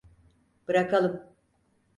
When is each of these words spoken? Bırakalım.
Bırakalım. 0.67 1.23